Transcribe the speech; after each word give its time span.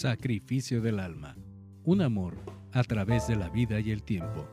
Sacrificio 0.00 0.80
del 0.80 0.98
alma. 0.98 1.36
Un 1.84 2.00
amor 2.00 2.38
a 2.72 2.82
través 2.84 3.28
de 3.28 3.36
la 3.36 3.50
vida 3.50 3.80
y 3.80 3.90
el 3.90 4.02
tiempo. 4.02 4.48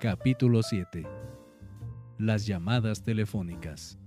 Capítulo 0.00 0.62
7. 0.62 1.04
Las 2.16 2.46
llamadas 2.46 3.02
telefónicas. 3.02 3.99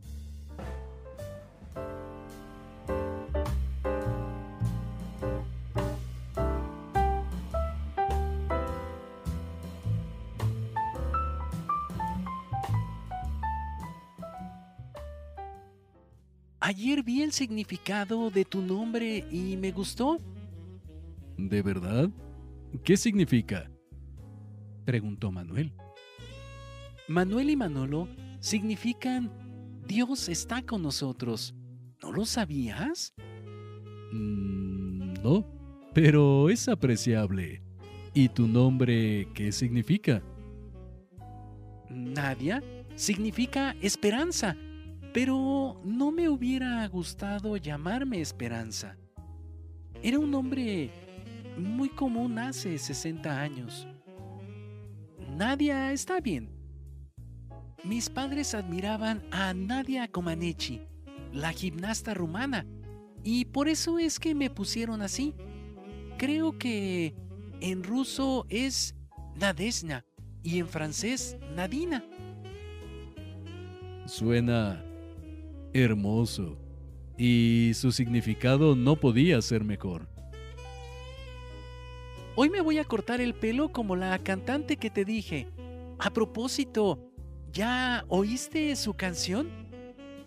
Ayer 16.65 17.03
vi 17.03 17.21
el 17.21 17.33
significado 17.33 18.29
de 18.29 18.45
tu 18.45 18.61
nombre 18.61 19.27
y 19.29 19.57
me 19.57 19.73
gustó. 19.73 20.17
¿De 21.37 21.61
verdad? 21.61 22.09
¿Qué 22.85 22.95
significa? 22.95 23.69
preguntó 24.85 25.29
Manuel. 25.29 25.73
Manuel 27.09 27.49
y 27.49 27.57
Manolo 27.57 28.07
significan 28.39 29.29
Dios 29.85 30.29
está 30.29 30.61
con 30.61 30.83
nosotros. 30.83 31.53
¿No 32.01 32.13
lo 32.13 32.23
sabías? 32.23 33.13
Mm, 34.13 35.15
no, 35.21 35.45
pero 35.93 36.49
es 36.49 36.69
apreciable. 36.69 37.61
¿Y 38.13 38.29
tu 38.29 38.47
nombre 38.47 39.27
qué 39.33 39.51
significa? 39.51 40.23
Nadia 41.89 42.63
significa 42.95 43.75
esperanza 43.81 44.55
pero 45.13 45.79
no 45.85 46.11
me 46.11 46.27
hubiera 46.27 46.85
gustado 46.87 47.55
llamarme 47.55 48.19
Esperanza. 48.19 48.97
Era 50.01 50.17
un 50.17 50.31
nombre 50.31 50.89
muy 51.55 51.89
común 51.89 52.39
hace 52.39 52.77
60 52.77 53.39
años. 53.39 53.87
Nadia 55.37 55.91
está 55.91 56.19
bien. 56.19 56.49
Mis 57.83 58.09
padres 58.09 58.55
admiraban 58.55 59.21
a 59.31 59.53
Nadia 59.53 60.07
Comaneci, 60.07 60.81
la 61.31 61.51
gimnasta 61.51 62.13
rumana, 62.13 62.65
y 63.23 63.45
por 63.45 63.69
eso 63.69 63.99
es 63.99 64.19
que 64.19 64.33
me 64.33 64.49
pusieron 64.49 65.01
así. 65.01 65.35
Creo 66.17 66.57
que 66.57 67.15
en 67.61 67.83
ruso 67.83 68.45
es 68.49 68.95
Nadesna 69.35 70.05
y 70.41 70.59
en 70.59 70.67
francés 70.67 71.37
Nadina. 71.55 72.03
Suena 74.05 74.83
hermoso, 75.73 76.57
y 77.17 77.71
su 77.75 77.91
significado 77.91 78.75
no 78.75 78.95
podía 78.95 79.41
ser 79.41 79.63
mejor. 79.63 80.07
Hoy 82.35 82.49
me 82.49 82.61
voy 82.61 82.79
a 82.79 82.85
cortar 82.85 83.21
el 83.21 83.35
pelo 83.35 83.71
como 83.71 83.95
la 83.95 84.17
cantante 84.19 84.77
que 84.77 84.89
te 84.89 85.05
dije. 85.05 85.47
A 85.99 86.11
propósito, 86.11 87.11
¿ya 87.51 88.05
oíste 88.07 88.75
su 88.75 88.93
canción? 88.95 89.49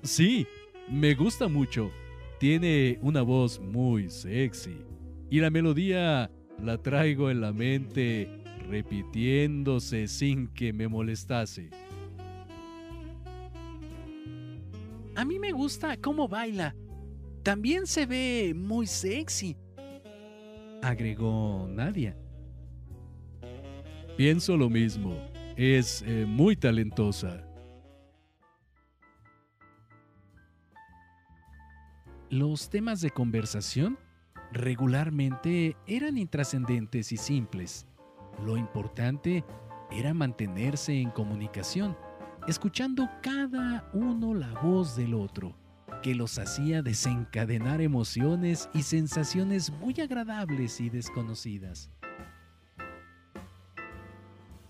Sí, 0.03 0.47
me 0.89 1.15
gusta 1.15 1.49
mucho. 1.49 1.91
Tiene 2.39 2.99
una 3.03 3.23
voz 3.23 3.59
muy 3.59 4.09
sexy. 4.09 4.77
Y 5.31 5.41
la 5.41 5.51
melodía 5.51 6.31
la 6.63 6.79
traigo 6.79 7.29
en 7.29 7.41
la 7.41 7.53
mente 7.53 8.29
repitiéndose 8.69 10.07
sin 10.07 10.47
que 10.49 10.73
me 10.73 10.87
molestase. 10.87 11.71
A 15.17 15.25
mí 15.25 15.39
me 15.39 15.51
gusta 15.51 15.97
cómo 15.97 16.29
baila. 16.29 16.77
También 17.43 17.87
se 17.87 18.05
ve 18.05 18.53
muy 18.55 18.87
sexy. 18.87 19.57
Agregó 20.83 21.67
Nadia. 21.71 22.15
Pienso 24.19 24.59
lo 24.59 24.69
mismo. 24.69 25.17
Es 25.57 26.03
eh, 26.07 26.27
muy 26.29 26.55
talentosa. 26.55 27.43
Los 32.29 32.69
temas 32.69 33.01
de 33.01 33.11
conversación 33.11 33.99
regularmente 34.53 35.79
eran 35.87 36.19
intrascendentes 36.19 37.11
y 37.13 37.17
simples. 37.17 37.87
Lo 38.45 38.59
importante 38.59 39.45
era 39.91 40.13
mantenerse 40.13 41.01
en 41.01 41.11
comunicación 41.11 41.97
escuchando 42.47 43.09
cada 43.23 43.89
uno 43.93 44.35
la 44.35 44.53
voz 44.61 44.97
del 44.97 45.15
otro, 45.15 45.57
que 46.03 46.15
los 46.15 46.39
hacía 46.39 46.83
desencadenar 46.83 47.81
emociones 47.81 48.69
y 48.73 48.83
sensaciones 48.83 49.71
muy 49.71 49.95
agradables 50.01 50.81
y 50.81 50.89
desconocidas. 50.89 51.91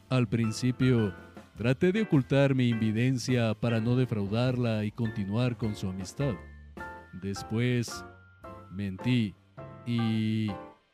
Al 0.09 0.29
principio, 0.29 1.15
traté 1.57 1.93
de 1.93 2.03
ocultar 2.03 2.55
mi 2.55 2.69
invidencia 2.69 3.55
para 3.55 3.81
no 3.81 3.97
defraudarla 3.97 4.85
y 4.85 4.93
continuar 4.93 5.57
con 5.57 5.75
su 5.75 5.89
amistad. 5.89 6.35
Después, 7.13 8.05
mentí 8.71 9.35
y 9.87 10.49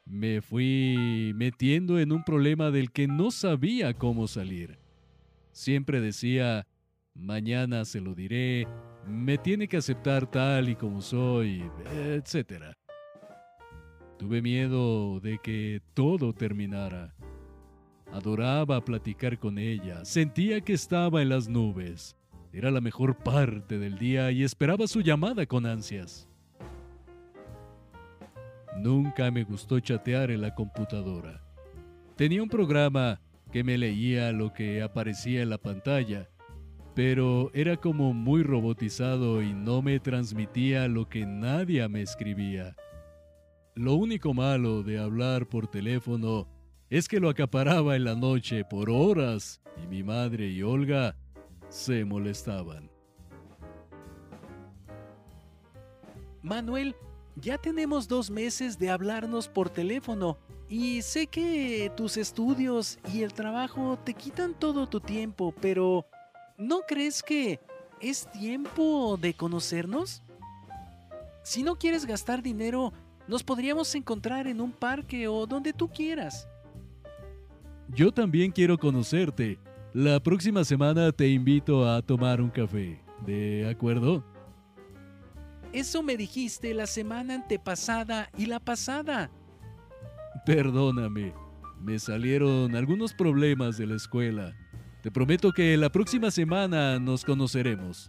me 0.04 0.40
fui 0.40 1.32
metiendo 1.36 1.98
en 1.98 2.10
un 2.10 2.24
problema 2.24 2.70
del 2.70 2.90
que 2.90 3.06
no 3.06 3.30
sabía 3.30 3.94
cómo 3.94 4.26
salir. 4.26 4.78
Siempre 5.52 6.00
decía, 6.00 6.66
mañana 7.14 7.84
se 7.84 8.00
lo 8.00 8.14
diré, 8.14 8.66
me 9.06 9.38
tiene 9.38 9.68
que 9.68 9.76
aceptar 9.76 10.30
tal 10.30 10.68
y 10.68 10.76
como 10.76 11.00
soy, 11.00 11.62
etc. 11.94 12.74
Tuve 14.18 14.42
miedo 14.42 15.20
de 15.20 15.38
que 15.38 15.80
todo 15.94 16.32
terminara. 16.32 17.14
Adoraba 18.12 18.84
platicar 18.84 19.38
con 19.38 19.58
ella, 19.58 20.04
sentía 20.04 20.60
que 20.60 20.74
estaba 20.74 21.22
en 21.22 21.30
las 21.30 21.48
nubes. 21.48 22.16
Era 22.52 22.70
la 22.70 22.82
mejor 22.82 23.16
parte 23.16 23.78
del 23.78 23.98
día 23.98 24.30
y 24.30 24.44
esperaba 24.44 24.86
su 24.86 25.00
llamada 25.00 25.46
con 25.46 25.64
ansias. 25.64 26.28
Nunca 28.76 29.30
me 29.30 29.44
gustó 29.44 29.80
chatear 29.80 30.30
en 30.30 30.42
la 30.42 30.54
computadora. 30.54 31.42
Tenía 32.16 32.42
un 32.42 32.48
programa 32.48 33.20
que 33.50 33.64
me 33.64 33.78
leía 33.78 34.32
lo 34.32 34.52
que 34.52 34.82
aparecía 34.82 35.42
en 35.42 35.50
la 35.50 35.58
pantalla 35.58 36.28
pero 36.94 37.50
era 37.54 37.76
como 37.76 38.12
muy 38.12 38.42
robotizado 38.42 39.42
y 39.42 39.54
no 39.54 39.82
me 39.82 39.98
transmitía 40.00 40.88
lo 40.88 41.08
que 41.08 41.24
nadie 41.24 41.86
me 41.88 42.02
escribía. 42.02 42.76
Lo 43.74 43.94
único 43.94 44.34
malo 44.34 44.82
de 44.82 44.98
hablar 44.98 45.48
por 45.48 45.66
teléfono 45.66 46.46
es 46.90 47.08
que 47.08 47.20
lo 47.20 47.30
acaparaba 47.30 47.96
en 47.96 48.04
la 48.04 48.14
noche 48.14 48.64
por 48.64 48.90
horas 48.90 49.62
y 49.82 49.86
mi 49.86 50.02
madre 50.02 50.48
y 50.48 50.62
Olga 50.62 51.16
se 51.70 52.04
molestaban. 52.04 52.90
Manuel, 56.42 56.94
ya 57.36 57.56
tenemos 57.56 58.08
dos 58.08 58.30
meses 58.30 58.78
de 58.78 58.90
hablarnos 58.90 59.48
por 59.48 59.70
teléfono 59.70 60.36
y 60.68 61.00
sé 61.02 61.26
que 61.26 61.90
tus 61.96 62.16
estudios 62.16 62.98
y 63.12 63.22
el 63.22 63.32
trabajo 63.32 63.98
te 64.04 64.12
quitan 64.12 64.52
todo 64.52 64.86
tu 64.86 65.00
tiempo, 65.00 65.54
pero 65.60 66.04
¿No 66.62 66.82
crees 66.86 67.24
que 67.24 67.58
es 68.00 68.30
tiempo 68.30 69.18
de 69.20 69.34
conocernos? 69.34 70.22
Si 71.42 71.64
no 71.64 71.74
quieres 71.74 72.06
gastar 72.06 72.40
dinero, 72.40 72.92
nos 73.26 73.42
podríamos 73.42 73.92
encontrar 73.96 74.46
en 74.46 74.60
un 74.60 74.70
parque 74.70 75.26
o 75.26 75.44
donde 75.44 75.72
tú 75.72 75.88
quieras. 75.88 76.46
Yo 77.88 78.12
también 78.12 78.52
quiero 78.52 78.78
conocerte. 78.78 79.58
La 79.92 80.20
próxima 80.20 80.62
semana 80.62 81.10
te 81.10 81.26
invito 81.26 81.84
a 81.84 82.00
tomar 82.00 82.40
un 82.40 82.48
café. 82.48 83.00
¿De 83.26 83.68
acuerdo? 83.68 84.24
Eso 85.72 86.00
me 86.04 86.16
dijiste 86.16 86.74
la 86.74 86.86
semana 86.86 87.34
antepasada 87.34 88.30
y 88.38 88.46
la 88.46 88.60
pasada. 88.60 89.32
Perdóname, 90.46 91.34
me 91.80 91.98
salieron 91.98 92.76
algunos 92.76 93.12
problemas 93.14 93.78
de 93.78 93.88
la 93.88 93.96
escuela 93.96 94.54
te 95.02 95.10
prometo 95.10 95.52
que 95.52 95.76
la 95.76 95.90
próxima 95.90 96.30
semana 96.30 97.00
nos 97.00 97.24
conoceremos. 97.24 98.06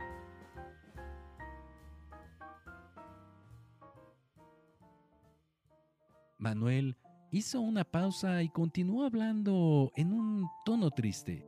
Manuel 6.37 6.95
hizo 7.31 7.61
una 7.61 7.83
pausa 7.83 8.43
y 8.43 8.49
continuó 8.49 9.05
hablando 9.05 9.91
en 9.95 10.13
un 10.13 10.47
tono 10.65 10.91
triste. 10.91 11.47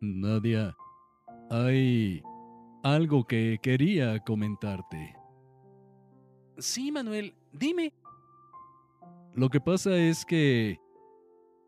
Nadia, 0.00 0.76
hay 1.50 2.22
algo 2.84 3.24
que 3.24 3.58
quería 3.60 4.20
comentarte. 4.20 5.16
Sí, 6.58 6.92
Manuel, 6.92 7.34
dime. 7.52 7.92
Lo 9.34 9.48
que 9.48 9.60
pasa 9.60 9.96
es 9.96 10.24
que... 10.24 10.78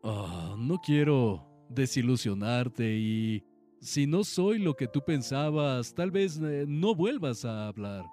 Ah, 0.03 0.55
no 0.57 0.79
quiero 0.79 1.54
desilusionarte 1.69 2.95
y 2.97 3.43
si 3.79 4.07
no 4.07 4.23
soy 4.23 4.59
lo 4.59 4.75
que 4.75 4.87
tú 4.87 5.03
pensabas, 5.03 5.93
tal 5.93 6.11
vez 6.11 6.39
eh, 6.41 6.65
no 6.67 6.95
vuelvas 6.95 7.45
a 7.45 7.67
hablar. 7.67 8.05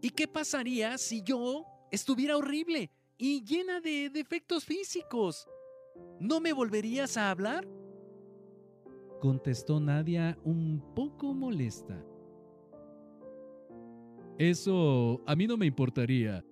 ¿Y 0.00 0.10
qué 0.10 0.26
pasaría 0.26 0.96
si 0.96 1.22
yo 1.22 1.66
estuviera 1.90 2.36
horrible 2.36 2.90
y 3.18 3.44
llena 3.44 3.80
de 3.80 4.10
defectos 4.10 4.64
físicos? 4.64 5.46
¿No 6.20 6.40
me 6.40 6.52
volverías 6.52 7.16
a 7.16 7.30
hablar? 7.30 7.66
Contestó 9.20 9.80
Nadia 9.80 10.38
un 10.44 10.82
poco 10.94 11.34
molesta. 11.34 12.02
Eso 14.38 15.20
a 15.26 15.36
mí 15.36 15.46
no 15.46 15.58
me 15.58 15.66
importaría. 15.66 16.42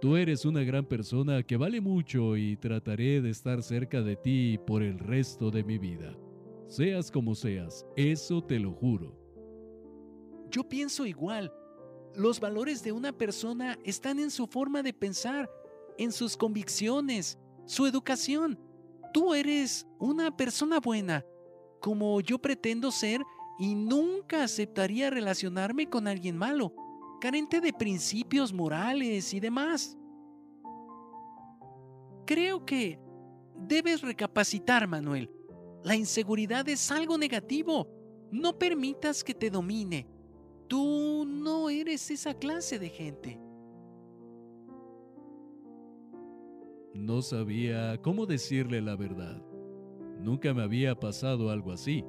Tú 0.00 0.16
eres 0.16 0.44
una 0.44 0.62
gran 0.62 0.84
persona 0.84 1.42
que 1.42 1.56
vale 1.56 1.80
mucho 1.80 2.36
y 2.36 2.56
trataré 2.56 3.20
de 3.20 3.30
estar 3.30 3.64
cerca 3.64 4.00
de 4.00 4.14
ti 4.14 4.56
por 4.64 4.84
el 4.84 4.96
resto 4.96 5.50
de 5.50 5.64
mi 5.64 5.76
vida. 5.76 6.16
Seas 6.68 7.10
como 7.10 7.34
seas, 7.34 7.84
eso 7.96 8.40
te 8.40 8.60
lo 8.60 8.72
juro. 8.72 9.18
Yo 10.52 10.68
pienso 10.68 11.04
igual. 11.04 11.52
Los 12.14 12.38
valores 12.38 12.84
de 12.84 12.92
una 12.92 13.12
persona 13.12 13.76
están 13.84 14.20
en 14.20 14.30
su 14.30 14.46
forma 14.46 14.84
de 14.84 14.92
pensar, 14.92 15.50
en 15.98 16.12
sus 16.12 16.36
convicciones, 16.36 17.36
su 17.66 17.84
educación. 17.84 18.56
Tú 19.12 19.34
eres 19.34 19.84
una 19.98 20.36
persona 20.36 20.78
buena, 20.78 21.26
como 21.80 22.20
yo 22.20 22.38
pretendo 22.38 22.92
ser, 22.92 23.20
y 23.58 23.74
nunca 23.74 24.44
aceptaría 24.44 25.10
relacionarme 25.10 25.90
con 25.90 26.06
alguien 26.06 26.36
malo, 26.36 26.72
carente 27.20 27.60
de 27.60 27.72
principios 27.72 28.52
morales 28.52 29.32
y 29.34 29.40
demás. 29.40 29.96
Creo 32.26 32.64
que 32.64 32.98
debes 33.56 34.02
recapacitar, 34.02 34.86
Manuel. 34.86 35.30
La 35.82 35.96
inseguridad 35.96 36.68
es 36.68 36.90
algo 36.90 37.16
negativo. 37.16 37.88
No 38.30 38.58
permitas 38.58 39.24
que 39.24 39.34
te 39.34 39.50
domine. 39.50 40.06
Tú 40.66 41.24
no 41.26 41.70
eres 41.70 42.10
esa 42.10 42.34
clase 42.34 42.78
de 42.78 42.90
gente. 42.90 43.40
No 46.92 47.22
sabía 47.22 47.96
cómo 48.02 48.26
decirle 48.26 48.82
la 48.82 48.96
verdad. 48.96 49.42
Nunca 50.20 50.52
me 50.52 50.62
había 50.62 50.98
pasado 50.98 51.50
algo 51.50 51.72
así. 51.72 52.04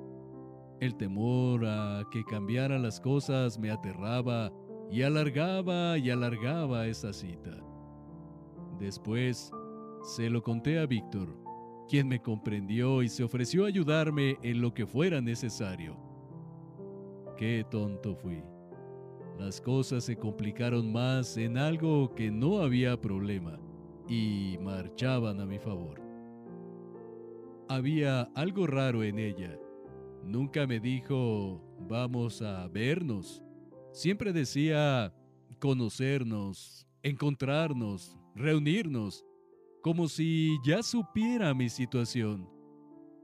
El 0.80 0.96
temor 0.96 1.66
a 1.66 2.04
que 2.12 2.24
cambiaran 2.26 2.82
las 2.82 3.00
cosas 3.00 3.60
me 3.60 3.70
aterraba 3.70 4.52
y 4.92 5.04
alargaba 5.04 5.98
y 5.98 6.10
alargaba 6.10 6.88
esa 6.88 7.14
cita. 7.14 7.58
Después 8.80 9.52
se 10.04 10.30
lo 10.30 10.42
conté 10.42 10.80
a 10.80 10.86
Víctor, 10.86 11.36
quien 11.88 12.08
me 12.08 12.22
comprendió 12.22 13.04
y 13.04 13.10
se 13.10 13.24
ofreció 13.24 13.66
a 13.66 13.68
ayudarme 13.68 14.38
en 14.42 14.62
lo 14.62 14.74
que 14.74 14.86
fuera 14.86 15.22
necesario. 15.22 15.98
Qué 17.38 17.66
tonto 17.70 18.16
fui. 18.16 18.44
Las 19.38 19.62
cosas 19.62 20.04
se 20.04 20.18
complicaron 20.18 20.92
más 20.92 21.38
en 21.38 21.58
algo 21.58 22.14
que 22.14 22.30
no 22.30 22.60
había 22.60 23.00
problema 23.00 23.60
y 24.08 24.58
marchaban 24.62 25.40
a 25.40 25.46
mi 25.46 25.60
favor. 25.60 26.02
Había 27.70 28.24
algo 28.36 28.68
raro 28.68 29.04
en 29.04 29.20
ella. 29.20 29.58
Nunca 30.24 30.68
me 30.68 30.80
dijo, 30.80 31.62
vamos 31.88 32.42
a 32.42 32.68
vernos. 32.68 33.44
Siempre 33.92 34.34
decía, 34.34 35.14
conocernos, 35.60 36.88
encontrarnos, 37.04 38.18
reunirnos 38.36 39.26
como 39.82 40.08
si 40.08 40.58
ya 40.64 40.84
supiera 40.84 41.54
mi 41.54 41.70
situación. 41.70 42.50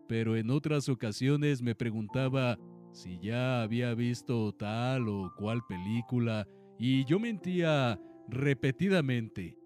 Pero 0.07 0.35
en 0.35 0.50
otras 0.50 0.88
ocasiones 0.89 1.62
me 1.62 1.75
preguntaba 1.75 2.57
si 2.91 3.19
ya 3.19 3.62
había 3.62 3.94
visto 3.94 4.53
tal 4.53 5.09
o 5.09 5.33
cual 5.38 5.62
película 5.67 6.47
y 6.79 7.03
yo 7.06 7.19
mentía 7.19 8.00
repetidamente. 8.27 9.57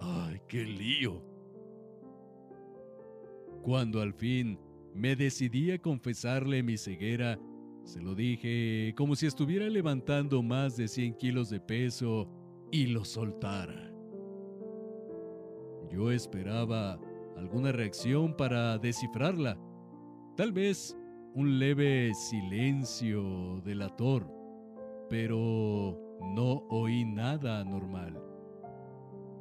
¡Ay, 0.00 0.40
qué 0.48 0.64
lío! 0.64 1.22
Cuando 3.62 4.00
al 4.00 4.12
fin 4.14 4.58
me 4.94 5.14
decidí 5.14 5.70
a 5.70 5.78
confesarle 5.78 6.62
mi 6.62 6.76
ceguera, 6.76 7.38
se 7.84 8.00
lo 8.00 8.14
dije 8.14 8.94
como 8.96 9.16
si 9.16 9.26
estuviera 9.26 9.68
levantando 9.68 10.42
más 10.42 10.76
de 10.76 10.88
100 10.88 11.14
kilos 11.14 11.50
de 11.50 11.60
peso 11.60 12.28
y 12.70 12.86
lo 12.86 13.04
soltara. 13.04 13.92
Yo 15.90 16.10
esperaba 16.10 16.98
alguna 17.36 17.72
reacción 17.72 18.34
para 18.36 18.78
descifrarla. 18.78 19.58
Tal 20.36 20.52
vez 20.52 20.96
un 21.34 21.58
leve 21.58 22.12
silencio 22.14 23.60
delator, 23.64 24.26
pero 25.10 25.98
no 26.34 26.64
oí 26.70 27.04
nada 27.04 27.60
anormal. 27.60 28.18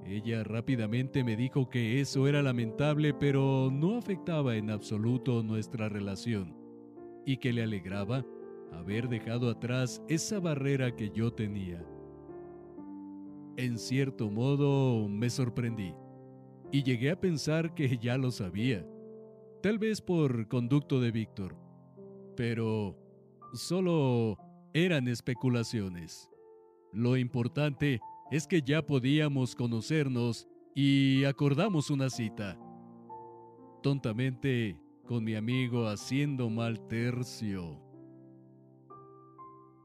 Ella 0.06 0.44
rápidamente 0.44 1.24
me 1.24 1.38
dijo 1.38 1.70
que 1.70 2.02
eso 2.02 2.28
era 2.28 2.42
lamentable, 2.42 3.14
pero 3.14 3.70
no 3.72 3.98
afectaba 3.98 4.56
en 4.56 4.72
absoluto 4.72 5.44
nuestra 5.44 5.90
relación, 5.90 6.61
y 7.26 7.38
que 7.38 7.54
le 7.54 7.64
alegraba 7.64 8.26
haber 8.72 9.10
dejado 9.10 9.50
atrás 9.50 10.02
esa 10.08 10.40
barrera 10.40 10.96
que 10.96 11.10
yo 11.10 11.32
tenía. 11.32 11.86
En 13.58 13.78
cierto 13.78 14.30
modo 14.30 15.08
me 15.08 15.30
sorprendí 15.30 15.94
y 16.72 16.84
llegué 16.84 17.12
a 17.12 17.20
pensar 17.20 17.74
que 17.74 17.98
ya 17.98 18.18
lo 18.18 18.32
sabía, 18.32 18.86
tal 19.62 19.78
vez 19.78 20.02
por 20.02 20.48
conducto 20.48 21.02
de 21.02 21.12
Víctor, 21.12 21.56
pero 22.36 22.98
solo 23.54 24.38
eran 24.74 25.08
especulaciones. 25.08 26.30
Lo 26.94 27.18
importante 27.18 28.00
es 28.32 28.48
que 28.48 28.62
ya 28.62 28.86
podíamos 28.86 29.56
conocernos 29.56 30.48
y 30.74 31.26
acordamos 31.26 31.90
una 31.90 32.10
cita. 32.10 32.58
Tontamente, 33.84 34.78
con 35.12 35.26
mi 35.26 35.36
amigo 35.36 35.90
haciendo 35.90 36.50
mal 36.50 36.88
tercio. 36.88 37.78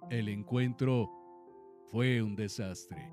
El 0.09 0.29
encuentro 0.29 1.11
fue 1.91 2.23
un 2.23 2.37
desastre, 2.37 3.13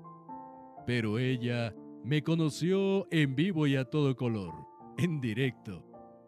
pero 0.86 1.18
ella 1.18 1.74
me 2.04 2.22
conoció 2.22 3.08
en 3.10 3.34
vivo 3.34 3.66
y 3.66 3.74
a 3.74 3.84
todo 3.84 4.14
color, 4.14 4.54
en 4.96 5.20
directo, 5.20 5.84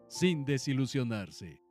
sin 0.09 0.43
desilusionarse. 0.43 1.61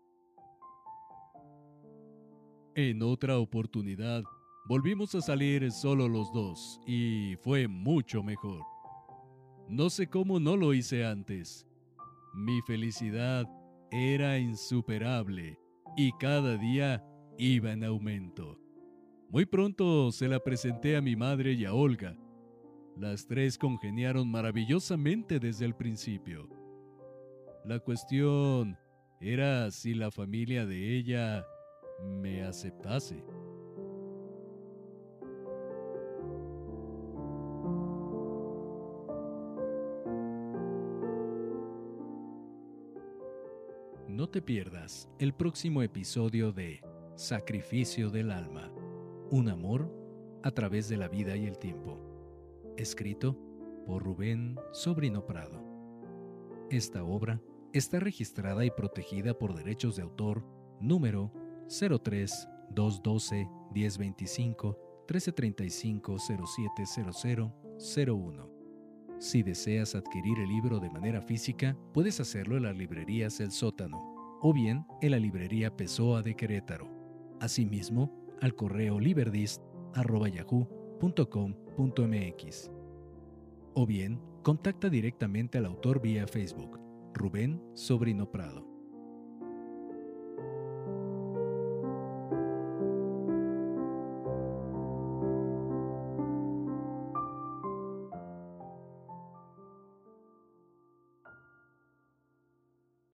En 2.75 3.03
otra 3.03 3.39
oportunidad, 3.39 4.25
volvimos 4.67 5.15
a 5.15 5.21
salir 5.21 5.71
solo 5.71 6.09
los 6.09 6.33
dos 6.33 6.81
y 6.87 7.37
fue 7.43 7.69
mucho 7.69 8.23
mejor. 8.23 8.63
No 9.69 9.91
sé 9.91 10.09
cómo 10.09 10.41
no 10.41 10.57
lo 10.57 10.73
hice 10.73 11.05
antes. 11.05 11.67
Mi 12.33 12.63
felicidad 12.63 13.47
era 13.91 14.39
insuperable 14.39 15.59
y 15.97 16.13
cada 16.19 16.57
día 16.57 17.05
iba 17.39 17.73
en 17.73 17.85
aumento. 17.85 18.59
Muy 19.29 19.47
pronto 19.47 20.13
se 20.13 20.29
la 20.29 20.41
presenté 20.41 20.97
a 20.97 21.03
mi 21.03 21.17
madre 21.17 21.53
y 21.53 21.65
a 21.65 21.75
Olga, 21.75 22.17
las 22.97 23.27
tres 23.27 23.59
congeniaron 23.59 24.31
maravillosamente 24.31 25.39
desde 25.39 25.67
el 25.67 25.75
principio. 25.75 26.49
La 27.65 27.79
cuestión 27.79 28.79
era 29.21 29.71
si 29.71 29.93
la 29.93 30.11
familia 30.11 30.65
de 30.65 30.97
ella 30.97 31.45
me 32.03 32.43
aceptase. 32.43 33.23
No 44.27 44.33
te 44.33 44.43
pierdas 44.43 45.09
el 45.21 45.33
próximo 45.35 45.85
episodio 45.85 46.51
de 46.51 46.83
Sacrificio 47.15 48.11
del 48.11 48.33
Alma, 48.33 48.73
un 49.31 49.49
amor 49.49 49.89
a 50.43 50.51
través 50.51 50.89
de 50.89 50.97
la 50.97 51.07
vida 51.07 51.37
y 51.37 51.47
el 51.47 51.59
tiempo 51.59 52.01
escrito 52.77 53.39
por 53.87 54.03
Rubén 54.03 54.59
Sobrino 54.73 55.25
Prado. 55.25 55.63
Esta 56.71 57.05
obra 57.05 57.41
está 57.73 58.01
registrada 58.01 58.65
y 58.65 58.71
protegida 58.73 59.33
por 59.33 59.55
derechos 59.55 59.95
de 59.95 60.03
autor 60.03 60.43
número 60.81 61.33
03 61.69 62.49
212 62.71 63.49
1025 63.73 65.05
1335 65.09 66.17
0700 66.19 67.25
01. 68.09 68.51
Si 69.21 69.45
deseas 69.45 69.95
adquirir 69.95 70.41
el 70.41 70.49
libro 70.49 70.81
de 70.81 70.91
manera 70.91 71.23
física, 71.23 71.77
puedes 71.95 72.19
hacerlo 72.19 72.57
en 72.57 72.65
las 72.65 72.77
librerías 72.77 73.39
El 73.39 73.53
Sótano 73.53 74.16
o 74.41 74.53
bien 74.53 74.85
en 75.01 75.13
la 75.13 75.19
librería 75.19 75.77
Pessoa 75.77 76.23
de 76.23 76.35
Querétaro. 76.35 76.89
Asimismo, 77.41 78.13
al 78.41 78.55
correo 78.55 79.01
liberdist.yahoo.com 79.01 81.55
.mx. 81.79 82.71
O 83.75 83.87
bien, 83.87 84.21
contacta 84.43 84.89
directamente 84.89 85.59
al 85.59 85.67
autor 85.67 86.01
vía 86.01 86.27
Facebook, 86.27 86.81
Rubén 87.15 87.63
Sobrino 87.75 88.31
Prado. 88.31 88.76